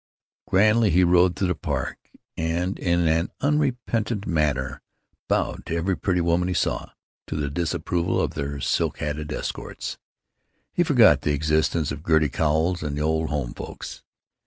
[0.47, 4.81] Grandly he rode through the Park, and in an unrepentant manner
[5.27, 6.89] bowed to every pretty woman he saw,
[7.27, 9.99] to the disapproval of their silk hatted escorts.
[10.73, 14.01] He forgot the existence of Gertie Cowles and the Old Home Folks.